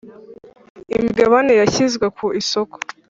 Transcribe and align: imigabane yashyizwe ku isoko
imigabane 0.97 1.51
yashyizwe 1.61 2.05
ku 2.17 2.25
isoko 2.41 2.75